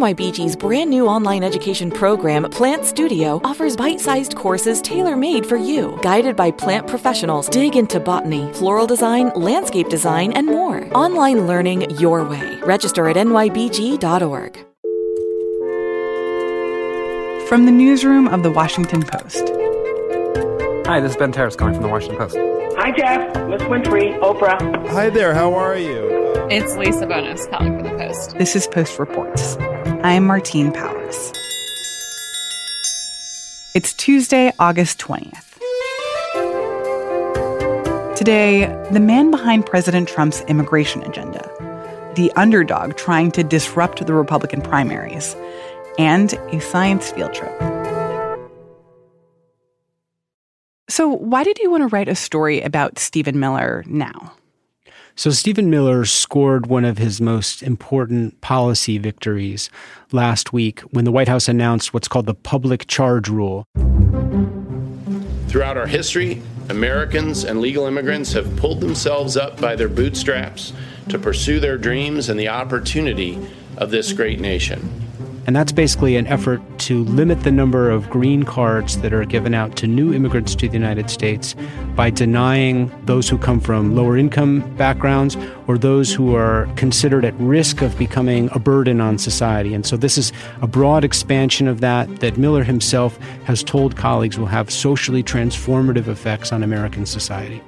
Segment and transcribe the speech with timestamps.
[0.00, 5.58] NYBG's brand new online education program, Plant Studio, offers bite sized courses tailor made for
[5.58, 5.98] you.
[6.00, 10.88] Guided by plant professionals, dig into botany, floral design, landscape design, and more.
[10.94, 12.58] Online learning your way.
[12.62, 14.54] Register at nybg.org.
[17.46, 19.52] From the newsroom of The Washington Post.
[20.86, 22.38] Hi, this is Ben Terris calling from The Washington Post.
[22.78, 23.48] Hi, Jeff.
[23.48, 24.88] Miss Winfrey, Oprah.
[24.88, 26.08] Hi there, how are you?
[26.48, 28.38] It's Lisa Bonos calling for the Post.
[28.38, 29.58] This is Post Reports.
[30.02, 31.30] I'm Martine Powers.
[33.74, 35.58] It's Tuesday, August 20th.
[38.16, 41.46] Today, the man behind President Trump's immigration agenda,
[42.16, 45.36] the underdog trying to disrupt the Republican primaries,
[45.98, 47.52] and a science field trip.
[50.88, 54.32] So, why did you want to write a story about Stephen Miller now?
[55.20, 59.68] So, Stephen Miller scored one of his most important policy victories
[60.12, 63.66] last week when the White House announced what's called the public charge rule.
[65.46, 70.72] Throughout our history, Americans and legal immigrants have pulled themselves up by their bootstraps
[71.10, 73.38] to pursue their dreams and the opportunity
[73.76, 75.09] of this great nation.
[75.46, 79.54] And that's basically an effort to limit the number of green cards that are given
[79.54, 81.56] out to new immigrants to the United States
[81.96, 87.34] by denying those who come from lower income backgrounds or those who are considered at
[87.34, 89.74] risk of becoming a burden on society.
[89.74, 90.32] And so this is
[90.62, 96.06] a broad expansion of that that Miller himself has told colleagues will have socially transformative
[96.06, 97.62] effects on American society.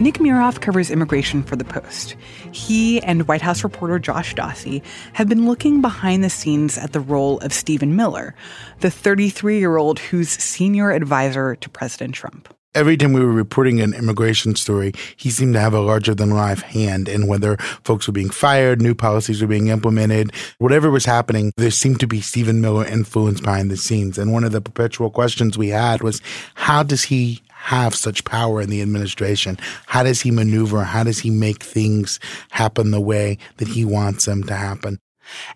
[0.00, 2.16] Nick Miroff covers immigration for The Post.
[2.50, 7.00] He and White House reporter Josh Dawsey have been looking behind the scenes at the
[7.00, 8.34] role of Stephen Miller,
[8.80, 12.52] the 33 year old who's senior advisor to President Trump.
[12.74, 16.30] Every time we were reporting an immigration story, he seemed to have a larger than
[16.30, 21.04] life hand in whether folks were being fired, new policies were being implemented, whatever was
[21.04, 24.16] happening, there seemed to be Stephen Miller influence behind the scenes.
[24.16, 26.22] And one of the perpetual questions we had was
[26.54, 29.56] how does he have such power in the administration?
[29.86, 30.82] How does he maneuver?
[30.82, 32.18] How does he make things
[32.50, 34.98] happen the way that he wants them to happen?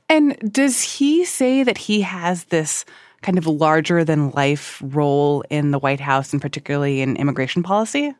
[0.09, 2.84] And does he say that he has this
[3.22, 8.15] kind of larger than life role in the White House and particularly in immigration policy?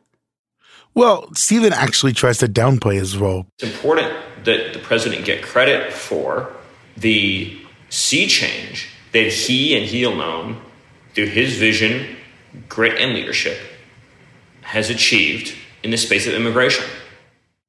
[0.93, 3.45] Well, Stephen actually tries to downplay his role.
[3.59, 6.51] It's important that the president get credit for
[6.97, 7.57] the
[7.89, 10.59] sea change that he and he alone,
[11.13, 12.17] through his vision,
[12.67, 13.57] grit, and leadership,
[14.67, 16.83] has achieved in the space of immigration.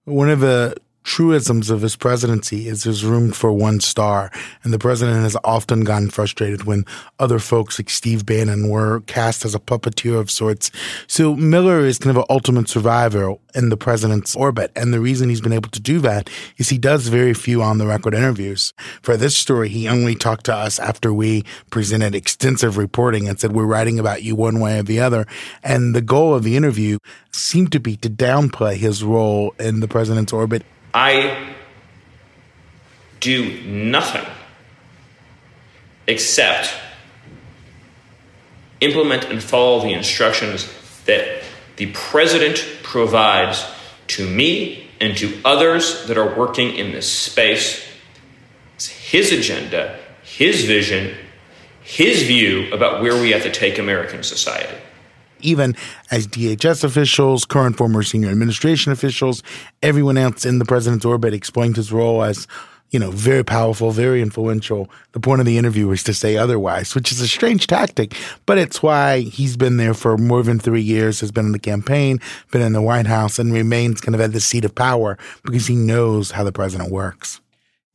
[0.04, 0.74] One of the
[1.08, 4.30] truisms of his presidency is there's room for one star.
[4.62, 6.84] And the president has often gotten frustrated when
[7.18, 10.70] other folks like Steve Bannon were cast as a puppeteer of sorts.
[11.06, 14.70] So Miller is kind of an ultimate survivor in the president's orbit.
[14.76, 17.78] And the reason he's been able to do that is he does very few on
[17.78, 18.74] the record interviews.
[19.00, 23.52] For this story, he only talked to us after we presented extensive reporting and said,
[23.52, 25.26] we're writing about you one way or the other.
[25.64, 26.98] And the goal of the interview
[27.32, 30.66] seemed to be to downplay his role in the president's orbit.
[30.92, 31.54] I
[33.20, 34.24] do nothing
[36.06, 36.72] except
[38.80, 40.72] implement and follow the instructions
[41.04, 41.42] that
[41.76, 43.64] the president provides
[44.08, 47.84] to me and to others that are working in this space.
[48.76, 51.14] It's his agenda, his vision,
[51.82, 54.76] his view about where we have to take American society
[55.40, 55.76] even
[56.10, 59.42] as DHS officials, current former senior administration officials,
[59.82, 62.46] everyone else in the president's orbit explained his role as,
[62.90, 64.90] you know, very powerful, very influential.
[65.12, 68.14] The point of the interview is to say otherwise, which is a strange tactic,
[68.46, 71.58] but it's why he's been there for more than three years, has been in the
[71.58, 72.20] campaign,
[72.50, 75.66] been in the White House, and remains kind of at the seat of power because
[75.66, 77.40] he knows how the president works.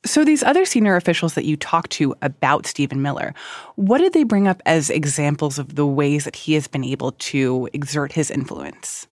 [0.05, 3.33] So, these other senior officials that you talked to about Stephen Miller,
[3.75, 7.13] what did they bring up as examples of the ways that he has been able
[7.13, 9.07] to exert his influence?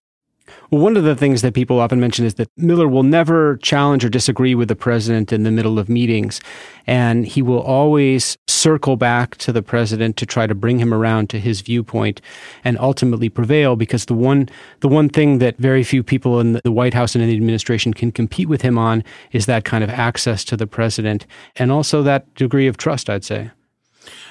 [0.70, 4.04] Well, one of the things that people often mention is that Miller will never challenge
[4.04, 6.40] or disagree with the president in the middle of meetings.
[6.86, 11.28] And he will always circle back to the president to try to bring him around
[11.30, 12.20] to his viewpoint
[12.64, 14.48] and ultimately prevail because the one,
[14.80, 17.92] the one thing that very few people in the White House and in the administration
[17.92, 21.26] can compete with him on is that kind of access to the president
[21.56, 23.50] and also that degree of trust, I'd say.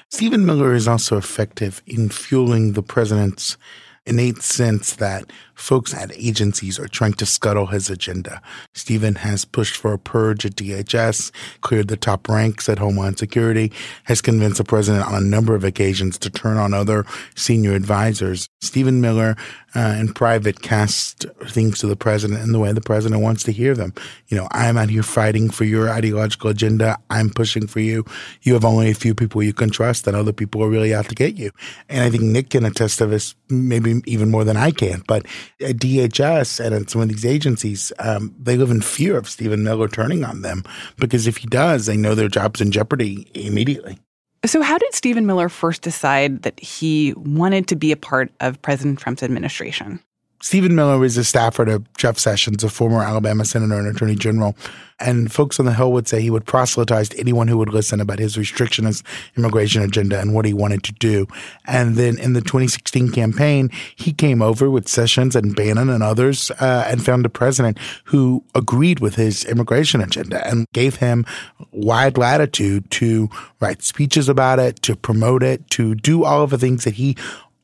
[0.09, 3.57] Stephen Miller is also effective in fueling the president's
[4.06, 8.42] innate sense that folks at agencies are trying to scuttle his agenda.
[8.74, 11.31] Stephen has pushed for a purge at DHS,
[11.62, 13.71] cleared the top ranks at Homeland Security,
[14.06, 17.06] has convinced the president on a number of occasions to turn on other
[17.36, 18.48] senior advisors.
[18.62, 19.36] Stephen Miller
[19.75, 23.51] uh, in private cast things to the president in the way the president wants to
[23.51, 23.94] hear them.
[24.27, 26.97] You know, I'm out here fighting for your ideological agenda.
[27.09, 28.06] I'm pushing for you.
[28.41, 31.09] You have only a few people you can trust, and other people are really out
[31.09, 31.51] to get you.
[31.89, 35.03] And I think Nick can attest to this maybe even more than I can.
[35.07, 35.25] But
[35.62, 39.63] at DHS and at some of these agencies, um, they live in fear of Stephen
[39.63, 40.63] Miller turning on them
[40.97, 44.00] because if he does, they know their job's in jeopardy immediately.
[44.43, 48.61] So, how did Stephen Miller first decide that he wanted to be a part of
[48.61, 49.99] President Trump's administration?
[50.41, 54.55] Stephen Miller is a staffer to Jeff Sessions, a former Alabama senator and attorney general.
[54.99, 58.01] And folks on the Hill would say he would proselytize to anyone who would listen
[58.01, 59.03] about his restrictionist
[59.35, 61.27] immigration agenda and what he wanted to do.
[61.65, 66.51] And then in the 2016 campaign, he came over with Sessions and Bannon and others
[66.59, 71.25] uh, and found a president who agreed with his immigration agenda and gave him
[71.71, 73.29] wide latitude to
[73.59, 77.15] write speeches about it, to promote it, to do all of the things that he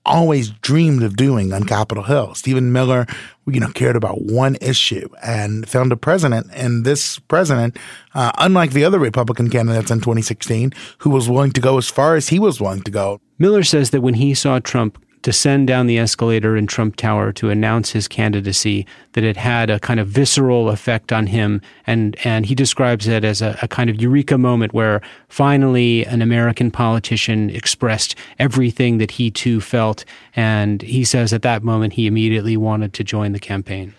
[0.08, 2.34] always dreamed of doing on Capitol Hill.
[2.36, 3.06] Stephen Miller,
[3.46, 6.48] you know, cared about one issue and found a president.
[6.54, 7.78] And this president,
[8.16, 12.16] uh, unlike the other Republican candidates in 2016, who was willing to go as far
[12.16, 13.22] as he was willing to go.
[13.38, 17.50] Miller says that when he saw Trump descend down the escalator in Trump Tower to
[17.50, 21.62] announce his candidacy, that it had a kind of visceral effect on him.
[21.86, 26.22] And, and he describes it as a, a kind of eureka moment where finally an
[26.22, 30.06] American politician expressed everything that he too felt.
[30.36, 33.94] And he says at that moment he immediately wanted to join the campaign.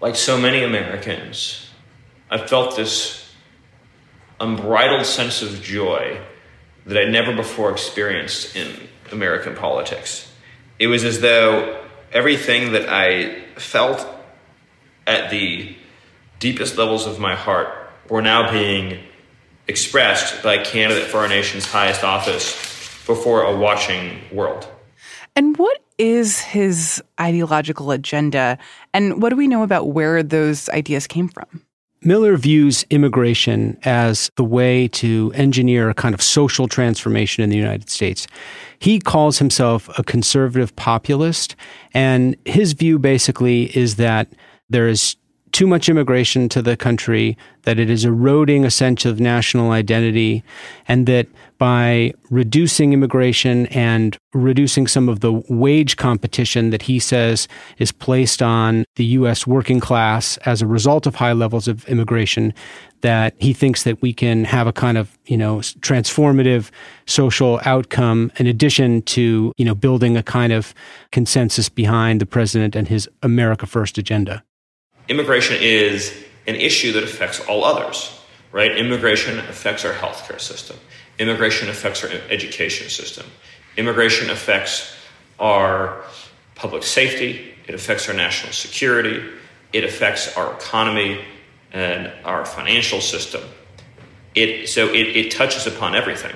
[0.00, 1.70] Like so many Americans,
[2.30, 3.32] I felt this
[4.38, 6.20] unbridled sense of joy
[6.86, 10.27] that I'd never before experienced in American politics
[10.78, 14.06] it was as though everything that I felt
[15.06, 15.74] at the
[16.38, 17.68] deepest levels of my heart
[18.08, 18.98] were now being
[19.66, 22.52] expressed by a candidate for our nation's highest office
[23.06, 24.66] before a watching world.
[25.36, 28.58] And what is his ideological agenda?
[28.94, 31.64] And what do we know about where those ideas came from?
[32.02, 37.56] Miller views immigration as the way to engineer a kind of social transformation in the
[37.56, 38.26] United States.
[38.78, 41.56] He calls himself a conservative populist,
[41.92, 44.28] and his view basically is that
[44.70, 45.16] there is
[45.52, 50.42] too much immigration to the country, that it is eroding a sense of national identity,
[50.86, 51.26] and that
[51.58, 57.48] by reducing immigration and reducing some of the wage competition that he says
[57.78, 59.46] is placed on the U.S.
[59.46, 62.54] working class as a result of high levels of immigration,
[63.00, 66.70] that he thinks that we can have a kind of, you know, transformative
[67.06, 70.74] social outcome in addition to, you know, building a kind of
[71.12, 74.42] consensus behind the president and his America First agenda
[75.08, 78.20] immigration is an issue that affects all others,
[78.52, 78.76] right?
[78.76, 80.76] Immigration affects our healthcare system.
[81.18, 83.26] Immigration affects our education system.
[83.76, 84.94] Immigration affects
[85.38, 86.02] our
[86.54, 87.54] public safety.
[87.66, 89.22] It affects our national security.
[89.72, 91.20] It affects our economy
[91.72, 93.42] and our financial system.
[94.34, 96.34] It, so it, it touches upon everything.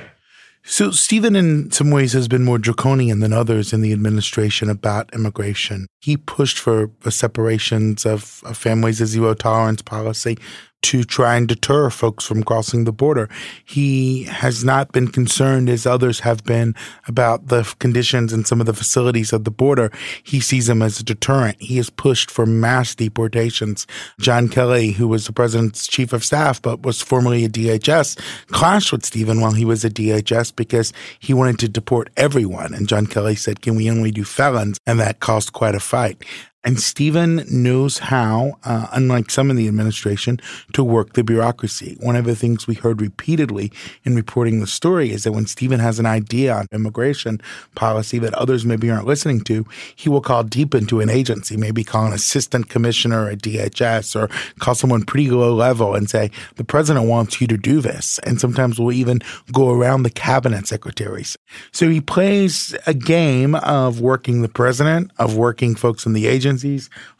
[0.64, 5.12] So, Stephen, in some ways, has been more draconian than others in the administration about
[5.12, 5.88] immigration.
[6.00, 10.38] He pushed for, separations of, of families, a zero tolerance policy,
[10.82, 13.29] to try and deter folks from crossing the border.
[13.64, 16.75] He has not been concerned, as others have been,
[17.06, 19.90] about the conditions in some of the facilities of the border.
[20.23, 21.61] He sees them as a deterrent.
[21.61, 23.87] He has pushed for mass deportations.
[24.20, 28.19] John Kelly, who was the president's chief of staff but was formerly a DHS,
[28.49, 32.74] clashed with Stephen while he was a DHS because he wanted to deport everyone.
[32.74, 34.79] And John Kelly said, Can we only do felons?
[34.86, 36.22] And that caused quite a fight.
[36.64, 40.38] And Stephen knows how, uh, unlike some in the administration,
[40.74, 41.96] to work the bureaucracy.
[41.98, 43.72] One of the things we heard repeatedly
[44.04, 47.40] in reporting the story is that when Stephen has an idea on immigration
[47.74, 49.66] policy that others maybe aren't listening to,
[49.96, 54.28] he will call deep into an agency, maybe call an assistant commissioner at DHS or
[54.60, 58.20] call someone pretty low level and say, the president wants you to do this.
[58.20, 61.36] And sometimes we'll even go around the cabinet secretaries.
[61.72, 66.51] So he plays a game of working the president, of working folks in the agency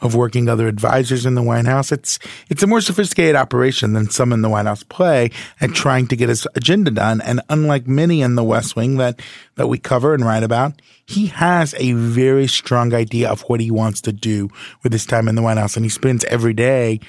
[0.01, 1.93] of working other advisors in the White House.
[1.93, 6.07] It's it's a more sophisticated operation than some in the White House play at trying
[6.09, 7.21] to get his agenda done.
[7.21, 9.21] And unlike many in the West Wing that
[9.57, 13.71] that we cover and write about, he has a very strong idea of what he
[13.71, 14.49] wants to do
[14.83, 17.01] with his time in the White House, and he spends every day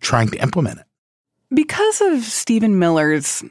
[0.00, 0.86] trying to implement it.
[1.54, 3.44] Because of Stephen Miller's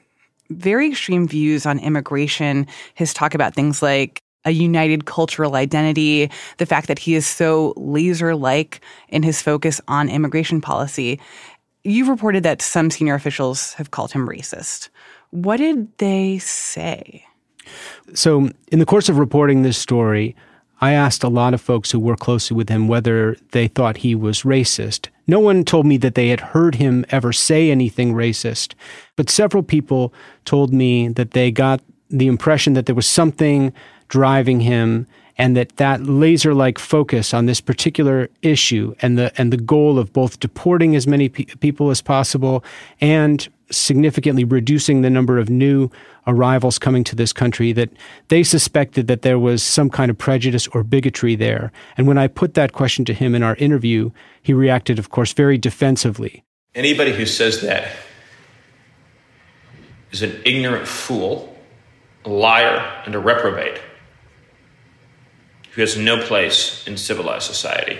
[0.50, 6.66] very extreme views on immigration, his talk about things like a united cultural identity, the
[6.66, 11.20] fact that he is so laser like in his focus on immigration policy.
[11.84, 14.90] You've reported that some senior officials have called him racist.
[15.32, 17.26] What did they say?
[18.14, 20.36] So, in the course of reporting this story,
[20.82, 24.16] I asked a lot of folks who work closely with him whether they thought he
[24.16, 25.08] was racist.
[25.28, 28.74] No one told me that they had heard him ever say anything racist,
[29.16, 33.72] but several people told me that they got the impression that there was something
[34.14, 35.08] driving him
[35.40, 40.14] and that that laser-like focus on this particular issue and the and the goal of
[40.14, 42.64] both deporting as many pe- people as possible
[43.02, 45.90] and significantly reducing the number of new
[46.28, 47.90] arrivals coming to this country that
[48.28, 51.72] they suspected that there was some kind of prejudice or bigotry there.
[51.98, 54.12] And when i put that question to him in our interview
[54.44, 56.44] he reacted of course very defensively.
[56.76, 57.88] Anybody who says that
[60.12, 61.50] is an ignorant fool
[62.26, 63.82] a liar and a reprobate
[65.74, 67.98] who has no place in civilized society.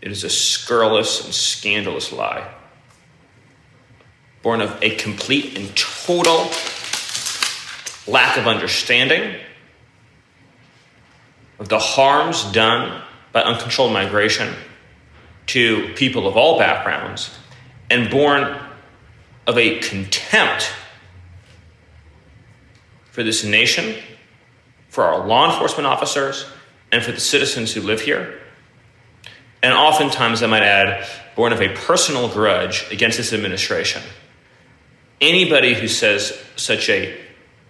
[0.00, 2.50] It is a scurrilous and scandalous lie,
[4.42, 6.50] born of a complete and total
[8.06, 9.36] lack of understanding
[11.58, 13.02] of the harms done
[13.32, 14.54] by uncontrolled migration
[15.46, 17.36] to people of all backgrounds,
[17.90, 18.58] and born
[19.46, 20.72] of a contempt
[23.10, 23.94] for this nation
[24.94, 26.46] for our law enforcement officers,
[26.92, 28.38] and for the citizens who live here.
[29.60, 34.02] And oftentimes, I might add, born of a personal grudge against this administration.
[35.20, 37.12] Anybody who says such a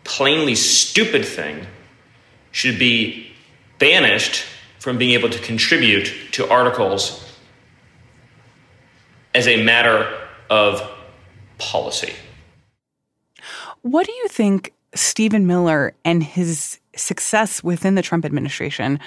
[0.04, 1.66] plainly stupid thing
[2.50, 3.32] should be
[3.78, 4.44] banished
[4.78, 7.24] from being able to contribute to articles
[9.34, 10.14] as a matter
[10.50, 10.86] of
[11.56, 12.12] policy.
[13.80, 18.98] What do you think Stephen Miller and his success within the Trump administration.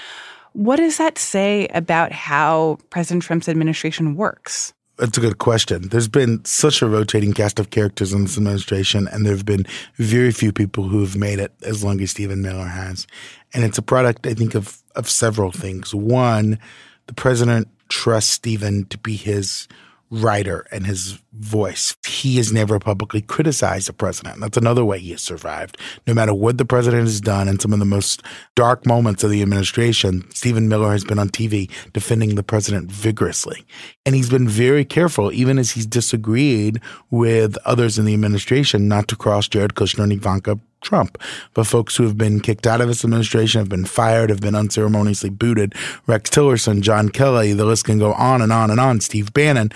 [0.53, 4.73] What does that say about how President Trump's administration works?
[4.97, 5.89] That's a good question.
[5.89, 9.67] There's been such a rotating cast of characters in this administration, and there have been
[9.95, 13.05] very few people who have made it as long as Stephen Miller has.
[13.53, 15.93] And it's a product, I think, of, of several things.
[15.93, 16.57] One,
[17.05, 19.67] the president trusts Stephen to be his
[20.09, 21.95] writer and his voice.
[22.07, 24.39] He has never publicly criticized the president.
[24.39, 25.77] That's another way he has survived.
[26.05, 28.23] No matter what the president has done in some of the most
[28.55, 33.65] dark moments of the administration, Stephen Miller has been on TV defending the president vigorously.
[34.05, 39.07] And he's been very careful, even as he's disagreed with others in the administration, not
[39.09, 41.17] to cross Jared Kushner and Ivanka Trump,
[41.53, 44.55] but folks who have been kicked out of his administration, have been fired, have been
[44.55, 45.73] unceremoniously booted.
[46.05, 49.01] Rex Tillerson, John Kelly, the list can go on and on and on.
[49.01, 49.71] Steve Bannon,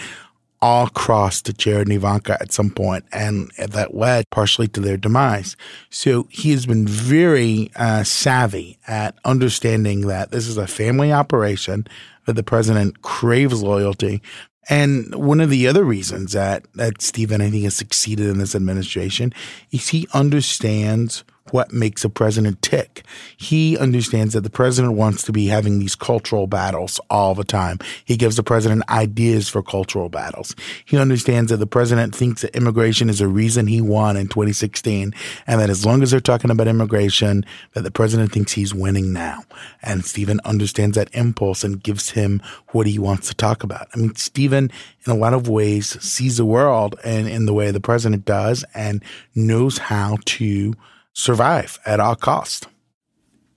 [0.62, 4.98] all crossed to Jared and Ivanka at some point, and that led partially to their
[4.98, 5.58] demise.
[5.89, 11.88] So he has been very uh, savvy at understanding that this is a family operation,
[12.25, 14.22] that the president craves loyalty,
[14.70, 18.56] and one of the other reasons that, that Stephen, I think, has succeeded in this
[18.56, 19.34] administration
[19.72, 23.03] is he understands what makes a president tick.
[23.38, 27.79] He understands that the president wants to be having these cultural battles all the time.
[28.05, 30.55] He gives the president ideas for cultural battles.
[30.86, 35.13] He understands that the president thinks that immigration is a reason he won in 2016
[35.48, 39.13] and that as long as they're talking about immigration, that the president thinks he's winning
[39.13, 39.43] now.
[39.81, 43.88] And Stephen understands that impulse and gives him what he wants to talk about.
[43.93, 44.72] I mean, Stephen,
[45.05, 48.63] in a lot of ways, sees the world and in the way the president does
[48.74, 49.03] and
[49.36, 50.74] knows how to
[51.13, 52.68] survive at all cost.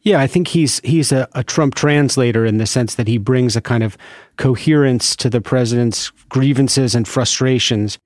[0.04, 3.56] Yeah, I think he's he's a, a, Trump translator in the sense that he brings
[3.56, 3.96] a kind of
[4.36, 7.98] coherence to the president's grievances and frustrations.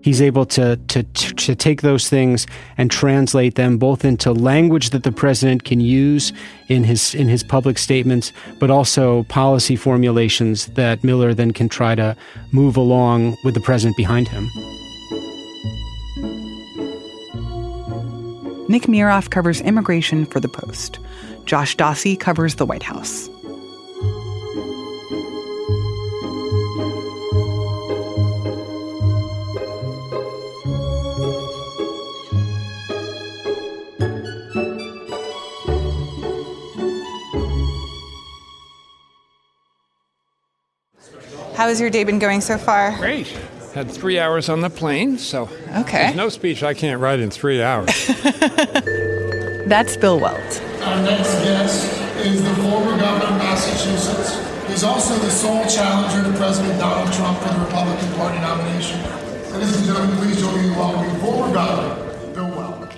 [0.00, 2.46] He's able to, to to take those things
[2.78, 6.32] and translate them both into language that the president can use
[6.68, 11.96] in his in his public statements, but also policy formulations that Miller then can try
[11.96, 12.16] to
[12.52, 14.48] move along with the president behind him.
[18.68, 20.98] Nick Miroff covers immigration for The Post.
[21.44, 23.28] Josh Dawsey covers the White House.
[41.54, 42.96] How has your day been going so far?
[42.98, 43.34] Great.
[43.76, 46.04] Had three hours on the plane, so okay.
[46.04, 48.06] there's no speech I can't write in three hours.
[49.66, 50.62] That's Bill Weld.
[50.80, 51.84] Our next guest
[52.24, 54.40] is the former governor of Massachusetts.
[54.66, 58.98] He's also the sole challenger to President Donald Trump for the Republican Party nomination.
[59.52, 62.94] Ladies and gentlemen, please join me in welcoming former governor Bill Weld.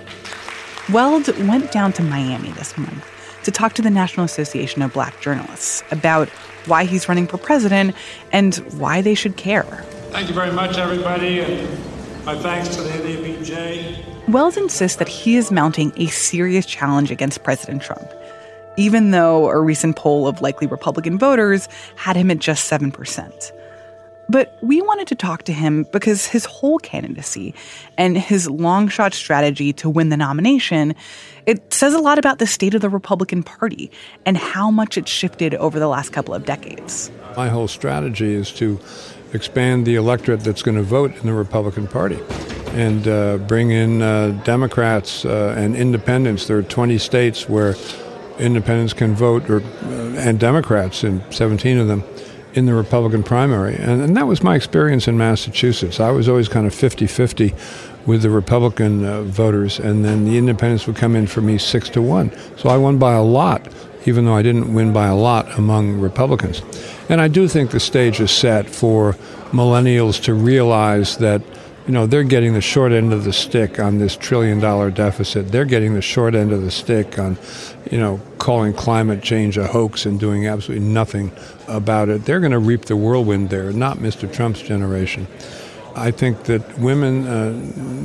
[0.93, 3.05] Weld went down to Miami this month
[3.43, 6.29] to talk to the National Association of Black Journalists about
[6.67, 7.93] why he's running for president
[8.31, 9.83] and why they should care.
[10.11, 11.39] Thank you very much, everybody.
[11.39, 14.27] And My thanks to the NABJ.
[14.27, 18.11] Weld insists that he is mounting a serious challenge against President Trump,
[18.75, 23.51] even though a recent poll of likely Republican voters had him at just 7%.
[24.29, 27.53] But we wanted to talk to him because his whole candidacy
[27.97, 30.95] and his long shot strategy to win the nomination,
[31.45, 33.89] it says a lot about the state of the Republican Party
[34.25, 37.11] and how much it's shifted over the last couple of decades.
[37.35, 38.79] My whole strategy is to
[39.33, 42.19] expand the electorate that's going to vote in the Republican Party
[42.71, 46.47] and uh, bring in uh, Democrats uh, and independents.
[46.47, 47.75] There are 20 states where
[48.37, 52.03] independents can vote, or, uh, and Democrats in 17 of them
[52.53, 53.75] in the Republican primary.
[53.75, 55.99] And, and, that was my experience in Massachusetts.
[55.99, 57.53] I was always kind of 50 50
[58.05, 61.89] with the Republican uh, voters, and then the independents would come in for me six
[61.89, 62.31] to one.
[62.57, 63.67] So I won by a lot,
[64.05, 66.61] even though I didn't win by a lot among Republicans.
[67.09, 69.13] And I do think the stage is set for
[69.51, 71.41] millennials to realize that
[71.89, 75.51] you know, they're getting the short end of the stick on this trillion dollar deficit.
[75.51, 77.35] They're getting the short end of the stick on,
[77.89, 81.31] you know, calling climate change a hoax and doing absolutely nothing
[81.67, 82.25] about it.
[82.25, 84.31] They're going to reap the whirlwind there, not Mr.
[84.31, 85.25] Trump's generation.
[85.95, 87.53] I think that women, uh,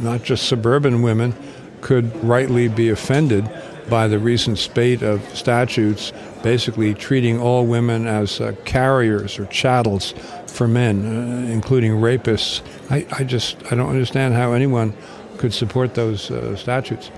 [0.02, 1.36] not just suburban women,
[1.82, 3.46] could rightly be offended
[3.88, 6.12] by the recent spate of statutes
[6.42, 10.12] basically treating all women as uh, carriers or chattels
[10.46, 12.60] for men, uh, including rapists.
[12.90, 14.94] I, I, just I don't understand how anyone
[15.38, 17.10] could support those uh, statutes.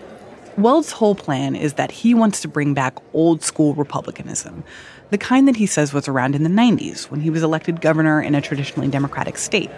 [0.56, 4.64] Weld's whole plan is that he wants to bring back old school republicanism,
[5.10, 8.22] the kind that he says was around in the 90s when he was elected governor
[8.22, 9.70] in a traditionally Democratic state.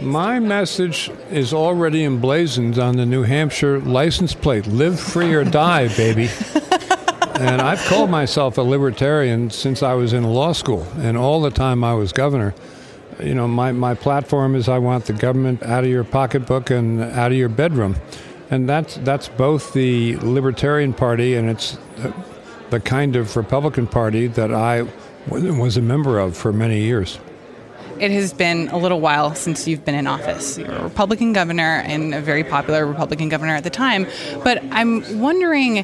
[0.00, 5.88] My message is already emblazoned on the New Hampshire license plate live free or die,
[5.96, 6.28] baby.
[7.40, 11.50] and I've called myself a libertarian since I was in law school, and all the
[11.50, 12.54] time I was governor
[13.20, 17.02] you know, my, my platform is I want the government out of your pocketbook and
[17.02, 17.96] out of your bedroom.
[18.50, 22.14] And that's, that's both the Libertarian Party and it's the,
[22.70, 24.86] the kind of Republican Party that I
[25.28, 27.18] was a member of for many years.
[28.00, 30.58] It has been a little while since you've been in office.
[30.58, 34.06] You're a Republican governor and a very popular Republican governor at the time.
[34.44, 35.78] But I'm wondering,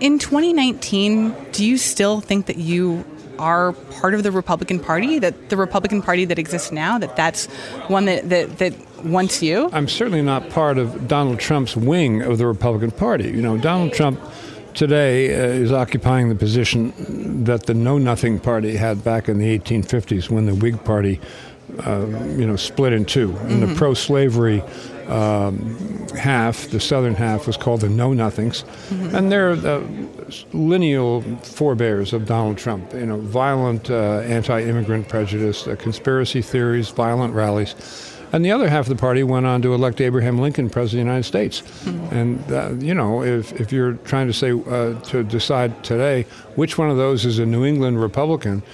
[0.00, 3.04] in 2019, do you still think that you
[3.38, 7.46] are part of the Republican Party, that the Republican Party that exists now, that that's
[7.88, 9.68] one that, that, that wants you?
[9.72, 13.24] I'm certainly not part of Donald Trump's wing of the Republican Party.
[13.24, 14.20] You know, Donald Trump
[14.74, 19.58] today uh, is occupying the position that the Know Nothing Party had back in the
[19.58, 21.20] 1850s when the Whig Party,
[21.86, 22.06] uh,
[22.36, 23.46] you know, split in 2 mm-hmm.
[23.46, 24.62] And the pro-slavery
[25.06, 29.14] um, half, the southern half, was called the Know Nothings, mm-hmm.
[29.14, 29.82] and they're uh,
[30.52, 32.92] lineal forebears of Donald Trump.
[32.92, 37.74] You know, violent uh, anti-immigrant prejudice, uh, conspiracy theories, violent rallies.
[38.34, 41.06] And the other half of the party went on to elect Abraham Lincoln president of
[41.06, 41.60] the United States.
[41.84, 42.16] Mm-hmm.
[42.16, 46.76] And, uh, you know, if, if you're trying to say, uh, to decide today which
[46.76, 48.64] one of those is a New England Republican,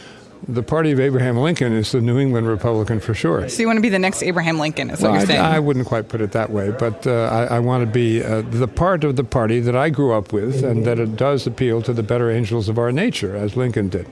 [0.48, 3.46] the party of Abraham Lincoln is the New England Republican for sure.
[3.50, 5.40] So you want to be the next Abraham Lincoln, is well, what you're saying?
[5.40, 8.24] I, I, wouldn't quite put it that way, but uh, I, I, want to be
[8.24, 11.46] uh, the part of the party that I grew up with and that it does
[11.46, 14.06] appeal to the better angels of our nature, as Lincoln did.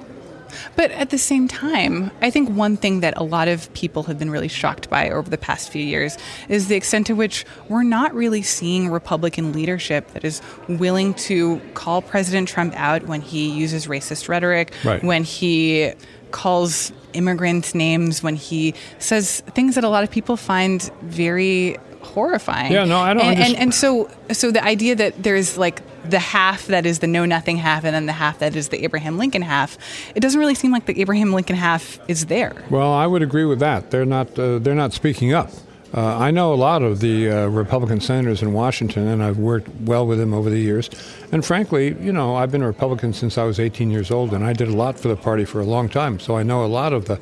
[0.76, 4.18] But at the same time, I think one thing that a lot of people have
[4.18, 6.16] been really shocked by over the past few years
[6.48, 11.60] is the extent to which we're not really seeing Republican leadership that is willing to
[11.74, 15.02] call President Trump out when he uses racist rhetoric, right.
[15.02, 15.92] when he
[16.30, 22.72] calls immigrant names, when he says things that a lot of people find very horrifying.
[22.72, 23.24] Yeah, no, I don't.
[23.24, 27.06] And, and, and so, so the idea that there's like the half that is the
[27.06, 29.78] know nothing half, and then the half that is the Abraham Lincoln half,
[30.14, 32.54] it doesn't really seem like the Abraham Lincoln half is there.
[32.70, 33.90] Well, I would agree with that.
[33.90, 34.38] They're not.
[34.38, 35.50] Uh, they're not speaking up.
[35.94, 39.70] Uh, I know a lot of the uh, Republican senators in Washington, and I've worked
[39.80, 40.90] well with them over the years.
[41.32, 44.44] And frankly, you know, I've been a Republican since I was 18 years old, and
[44.44, 46.20] I did a lot for the party for a long time.
[46.20, 47.18] So I know a lot of the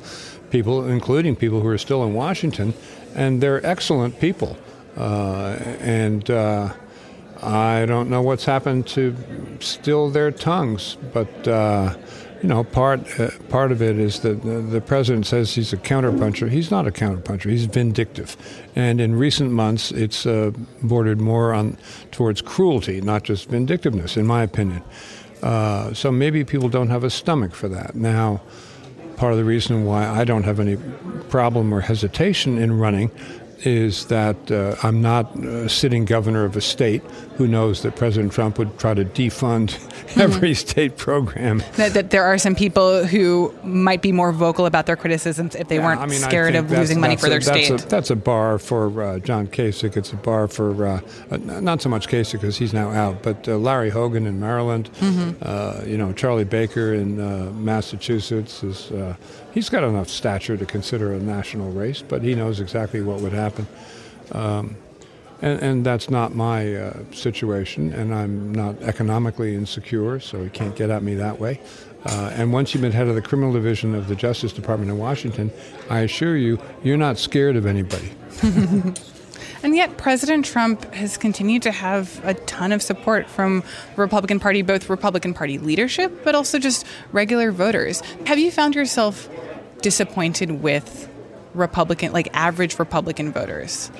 [0.51, 2.73] people, including people who are still in Washington,
[3.15, 4.57] and they're excellent people.
[4.97, 6.73] Uh, and uh,
[7.43, 9.15] I don't know what's happened to
[9.59, 11.95] still their tongues, but uh,
[12.41, 16.49] you know, part uh, part of it is that the, president says he's a counterpuncher.
[16.49, 17.49] He's not a counterpuncher.
[17.49, 18.37] He's vindictive,
[18.75, 20.51] and in recent months, it's uh,
[20.83, 21.77] bordered more on
[22.11, 24.83] towards cruelty, not just vindictiveness, in my opinion.
[25.41, 27.95] Uh, so maybe people don't have a stomach for that.
[27.95, 28.41] Now,
[29.17, 30.77] part of the reason why I don't have any
[31.29, 33.11] problem or hesitation in running
[33.61, 37.01] is that uh, I'm not a sitting governor of a state
[37.37, 40.21] who knows that President Trump would try to defund mm-hmm.
[40.21, 41.63] every state program.
[41.77, 45.67] That, that, there are some people who might be more vocal about their criticisms if
[45.67, 47.83] they yeah, weren't I mean, scared of losing money for a, their that's state.
[47.83, 49.95] A, that's a bar for uh, John Kasich.
[49.95, 53.47] It's a bar for uh, uh not so much Kasich because he's now out, but
[53.47, 54.89] uh, Larry Hogan in Maryland.
[54.99, 55.37] Mm-hmm.
[55.39, 58.91] Uh, you know, Charlie Baker in Massachusetts is
[59.57, 63.33] he's got enough stature to consider a national race, but he knows exactly what would
[63.33, 63.65] happen.
[64.31, 64.75] Um,
[65.41, 70.75] and, and, that's not my uh, situation, and I'm not economically insecure, so he can't
[70.75, 71.59] get at me that way.
[72.05, 74.99] Uh, and once you've been head of the criminal division of the Justice Department in
[74.99, 75.51] Washington,
[75.89, 78.11] I assure you, you're not scared of anybody.
[79.63, 83.61] and yet, President Trump has continued to have a ton of support from
[83.95, 88.01] the Republican Party, both Republican Party leadership, but also just regular voters.
[88.27, 89.27] Have you found yourself
[89.81, 91.09] disappointed with
[91.53, 93.91] Republican, like average Republican voters?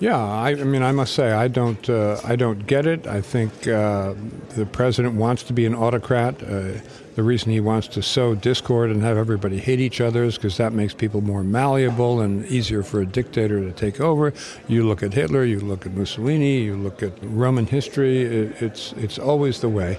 [0.00, 3.08] Yeah, I, I, mean, I must say, I don't, uh, I don't get it.
[3.08, 4.14] I think uh,
[4.50, 6.40] the president wants to be an autocrat.
[6.40, 6.74] Uh,
[7.16, 10.56] the reason he wants to sow discord and have everybody hate each other is because
[10.58, 14.32] that makes people more malleable and easier for a dictator to take over.
[14.68, 18.22] You look at Hitler, you look at Mussolini, you look at Roman history.
[18.22, 19.98] It, it's, it's always the way,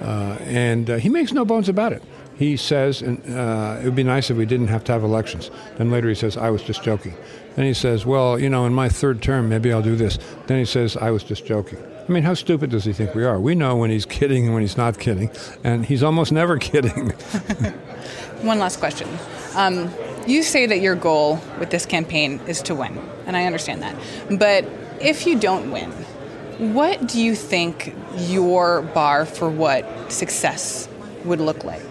[0.00, 2.04] uh, and uh, he makes no bones about it
[2.40, 5.50] he says, and, uh, it would be nice if we didn't have to have elections.
[5.76, 7.14] Then later he says, I was just joking.
[7.54, 10.18] Then he says, well, you know, in my third term, maybe I'll do this.
[10.46, 11.78] Then he says, I was just joking.
[12.08, 13.38] I mean, how stupid does he think we are?
[13.38, 15.30] We know when he's kidding and when he's not kidding,
[15.64, 17.10] and he's almost never kidding.
[18.40, 19.06] One last question.
[19.54, 19.92] Um,
[20.26, 23.94] you say that your goal with this campaign is to win, and I understand that.
[24.30, 24.64] But
[24.98, 25.90] if you don't win,
[26.74, 30.88] what do you think your bar for what success
[31.26, 31.89] would look like?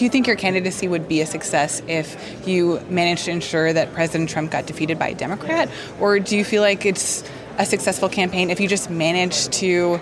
[0.00, 3.92] Do you think your candidacy would be a success if you managed to ensure that
[3.92, 5.68] President Trump got defeated by a Democrat?
[6.00, 7.22] Or do you feel like it's
[7.58, 10.00] a successful campaign if you just managed to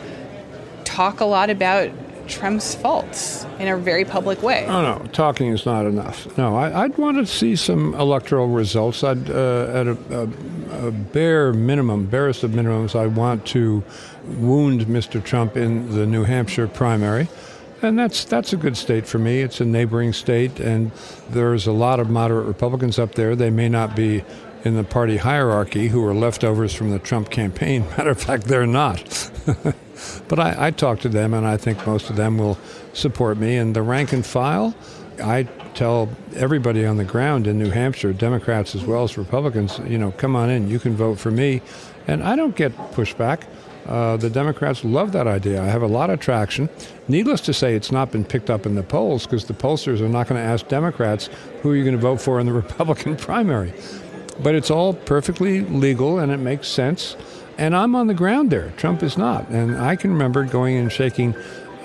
[0.85, 1.91] talk a lot about
[2.29, 4.67] Trump's faults in a very public way.
[4.69, 6.39] Oh no, talking is not enough.
[6.39, 9.03] No, I, would want to see some electoral results.
[9.03, 13.83] I'd uh, at a, a, a, bare minimum, barest of minimums, I want to
[14.27, 15.25] wound Mr.
[15.25, 17.29] Trump in the New Hampshire primary.
[17.81, 19.41] And that's that's a good state for me.
[19.41, 20.91] It's a neighboring state, and
[21.31, 23.37] there's a lot of moderate Republicans up there.
[23.37, 24.25] They may not be
[24.65, 27.83] in the party hierarchy who are leftovers from the Trump campaign.
[27.97, 29.31] Matter of fact, they're not.
[30.29, 32.59] but I, I talk to them, and I think most of them will
[32.93, 33.57] support me.
[33.57, 34.75] And the rank and file,
[35.23, 39.99] I tell everybody on the ground in New Hampshire, Democrats as well as Republicans, you
[39.99, 41.63] know, come on in, you can vote for me.
[42.09, 43.45] And I don't get pushback.
[43.89, 45.63] Uh, the Democrats love that idea.
[45.63, 46.69] I have a lot of traction.
[47.09, 50.09] Needless to say, it's not been picked up in the polls because the pollsters are
[50.09, 51.31] not going to ask Democrats
[51.63, 53.73] who are you going to vote for in the Republican primary.
[54.41, 57.17] But it's all perfectly legal and it makes sense.
[57.57, 58.73] And I'm on the ground there.
[58.77, 59.49] Trump is not.
[59.49, 61.35] And I can remember going and shaking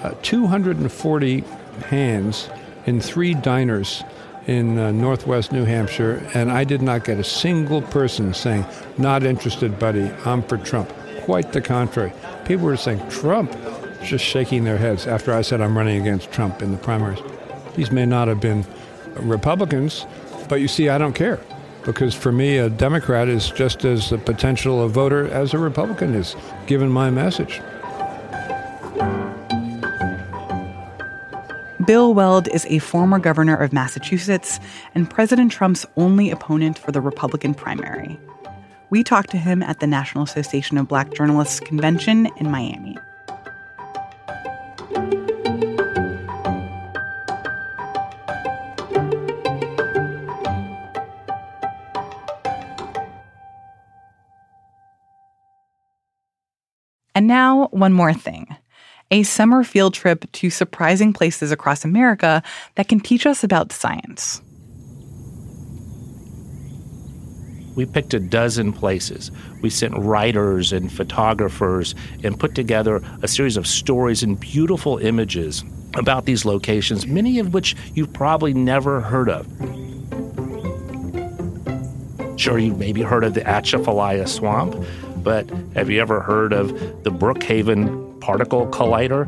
[0.04, 1.44] uh, 240
[1.86, 2.50] hands
[2.86, 4.04] in three diners
[4.46, 8.66] in uh, northwest New Hampshire, and I did not get a single person saying,
[8.98, 10.92] Not interested, buddy, I'm for Trump
[11.24, 12.14] quite the contrary.
[12.46, 13.52] People were saying Trump,
[14.04, 17.20] just shaking their heads after I said I'm running against Trump in the primaries.
[17.76, 18.66] These may not have been
[19.16, 20.06] Republicans,
[20.50, 21.40] but you see, I don't care
[21.86, 26.14] because for me, a Democrat is just as a potential a voter as a Republican
[26.14, 26.36] is,
[26.68, 27.62] given my message.
[31.86, 34.60] Bill Weld is a former governor of Massachusetts
[34.96, 38.18] and President Trump's only opponent for the Republican primary.
[38.94, 42.96] We talked to him at the National Association of Black Journalists convention in Miami.
[57.16, 58.56] And now, one more thing
[59.10, 62.44] a summer field trip to surprising places across America
[62.76, 64.44] that can teach us about science.
[67.76, 69.32] We picked a dozen places.
[69.62, 75.64] We sent writers and photographers and put together a series of stories and beautiful images
[75.96, 79.48] about these locations, many of which you've probably never heard of.
[82.40, 84.76] Sure, you've maybe heard of the Atchafalaya Swamp,
[85.18, 89.26] but have you ever heard of the Brookhaven Particle Collider?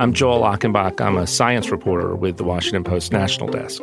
[0.00, 1.00] I'm Joel Achenbach.
[1.00, 3.82] I'm a science reporter with the Washington Post National Desk.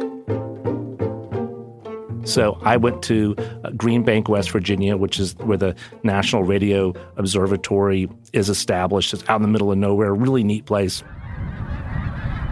[2.28, 6.94] So I went to uh, Green Bank, West Virginia, which is where the National Radio
[7.16, 9.14] Observatory is established.
[9.14, 11.04] It's out in the middle of nowhere, really neat place.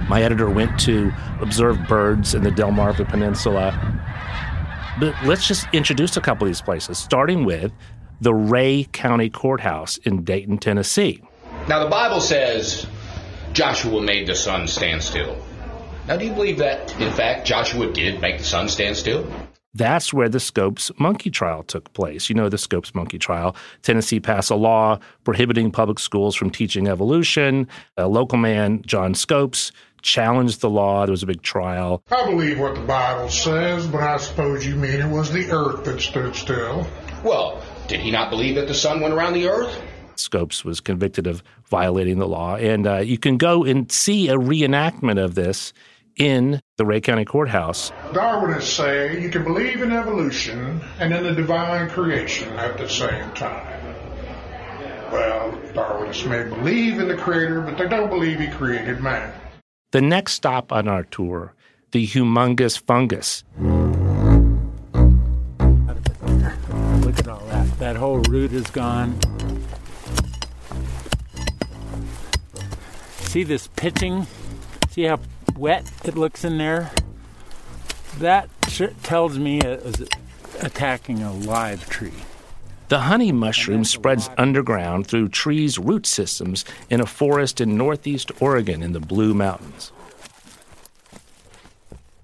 [0.08, 1.12] My editor went to
[1.42, 3.74] observe birds in the Delmarva Peninsula.
[4.98, 7.74] But let's just introduce a couple of these places, starting with
[8.22, 11.22] the Rhea County Courthouse in Dayton, Tennessee.
[11.68, 12.88] Now, the Bible says
[13.52, 15.38] Joshua made the sun stand still.
[16.08, 19.30] Now, do you believe that, in fact, Joshua did make the sun stand still?
[19.76, 22.30] That's where the Scopes monkey trial took place.
[22.30, 23.56] You know the Scopes monkey trial.
[23.82, 27.68] Tennessee passed a law prohibiting public schools from teaching evolution.
[27.98, 31.06] A local man, John Scopes, challenged the law.
[31.06, 32.02] There was a big trial.
[32.10, 35.84] I believe what the Bible says, but I suppose you mean it was the earth
[35.84, 36.88] that stood still.
[37.24, 39.82] Well, did he not believe that the sun went around the earth?
[40.16, 42.56] Scopes was convicted of violating the law.
[42.56, 45.74] And uh, you can go and see a reenactment of this
[46.15, 47.91] in the Rhea County Courthouse.
[48.12, 53.32] Darwinists say you can believe in evolution and in the divine creation at the same
[53.32, 53.95] time.
[55.12, 59.34] Well, Darwinists may believe in the Creator, but they don't believe He created man.
[59.91, 61.54] The next stop on our tour,
[61.91, 63.43] the humongous fungus.
[67.06, 67.80] Look at all that.
[67.80, 69.19] That whole root is gone.
[73.19, 74.28] See this pitching?
[74.89, 75.19] See how
[75.58, 76.91] wet it looks in there,
[78.18, 78.50] that
[79.04, 80.08] tells me it was
[80.62, 82.24] attacking a live tree.
[82.88, 88.84] The honey mushroom spreads underground through trees' root systems in a forest in northeast Oregon
[88.84, 89.91] in the Blue Mountains.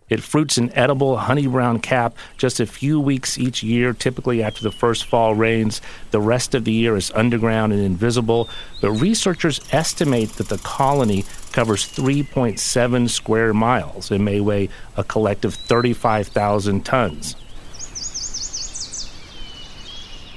[0.08, 4.62] It fruits an edible honey brown cap just a few weeks each year, typically after
[4.62, 5.82] the first fall rains.
[6.12, 8.50] The rest of the year is underground and invisible,
[8.82, 15.54] but researchers estimate that the colony covers 3.7 square miles and may weigh a collective
[15.54, 17.36] 35,000 tons.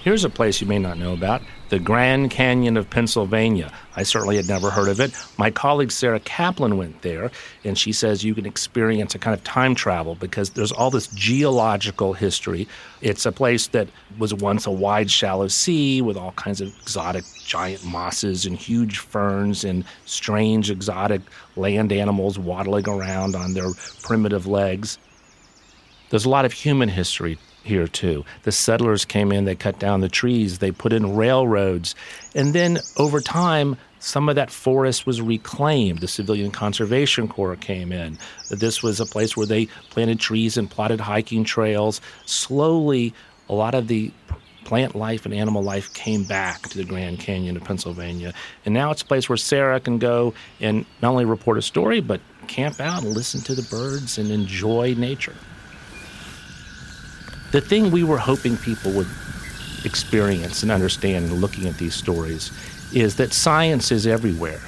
[0.03, 1.43] Here's a place you may not know about
[1.75, 3.69] the Grand Canyon of Pennsylvania.
[3.97, 5.13] I certainly had never heard of it.
[5.39, 7.33] My colleague Sarah Kaplan went there,
[7.65, 11.09] and she says you can experience a kind of time travel because there's all this
[11.09, 12.69] geological history.
[13.01, 17.25] It's a place that was once a wide, shallow sea with all kinds of exotic
[17.45, 21.23] giant mosses and huge ferns and strange, exotic
[21.57, 23.73] land animals waddling around on their
[24.05, 24.97] primitive legs.
[26.11, 28.25] There's a lot of human history here too.
[28.43, 31.95] The settlers came in, they cut down the trees, they put in railroads.
[32.35, 36.01] And then over time, some of that forest was reclaimed.
[36.01, 38.19] The Civilian Conservation Corps came in.
[38.51, 42.03] This was a place where they planted trees and plotted hiking trails.
[42.27, 43.15] Slowly,
[43.49, 44.13] a lot of the
[44.65, 48.33] plant life and animal life came back to the Grand Canyon of Pennsylvania.
[48.65, 52.01] And now it's a place where Sarah can go and not only report a story,
[52.01, 55.37] but camp out and listen to the birds and enjoy nature.
[57.55, 59.07] The thing we were hoping people would
[59.85, 62.51] experience and understand in looking at these stories
[62.93, 64.61] is that science is everywhere.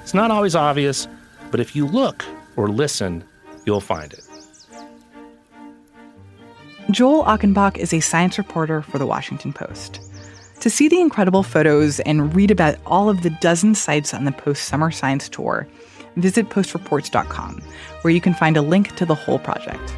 [0.00, 1.06] It's not always obvious,
[1.50, 2.24] but if you look
[2.56, 3.22] or listen,
[3.66, 4.24] you'll find it.
[6.90, 10.00] Joel Achenbach is a science reporter for The Washington Post.
[10.60, 14.32] To see the incredible photos and read about all of the dozen sites on the
[14.32, 15.68] Post Summer Science Tour,
[16.16, 17.62] visit postreports.com,
[18.02, 19.94] where you can find a link to the whole project.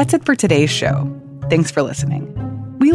[0.00, 1.14] That's it for today's show.
[1.50, 2.49] Thanks for listening.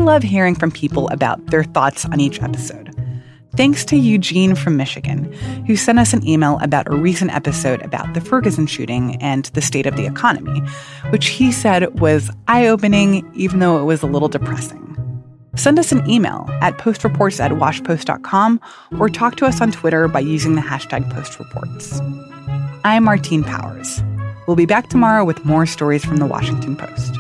[0.06, 2.96] Love hearing from people about their thoughts on each episode.
[3.58, 5.34] Thanks to Eugene from Michigan,
[5.66, 9.64] who sent us an email about a recent episode about the Ferguson shooting and the
[9.64, 10.62] state of the economy,
[11.10, 14.84] which he said was eye opening, even though it was a little depressing.
[15.56, 18.62] Send us an email at postreports at washpost.com
[19.00, 22.00] or talk to us on Twitter by using the hashtag postreports.
[22.84, 24.04] I'm Martine Powers.
[24.46, 27.16] We'll be back tomorrow with more stories from the Washington Post.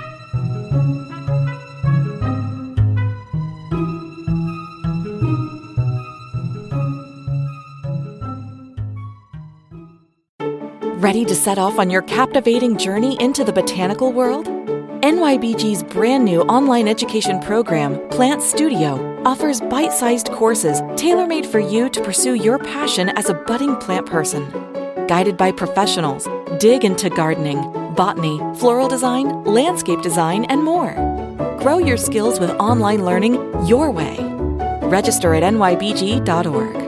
[11.06, 14.48] Ready to set off on your captivating journey into the botanical world?
[15.04, 21.60] NYBG's brand new online education program, Plant Studio, offers bite sized courses tailor made for
[21.60, 24.50] you to pursue your passion as a budding plant person.
[25.06, 26.28] Guided by professionals,
[26.60, 27.62] dig into gardening,
[27.94, 30.96] botany, floral design, landscape design, and more.
[31.60, 33.36] Grow your skills with online learning
[33.68, 34.18] your way.
[34.82, 36.85] Register at nybg.org.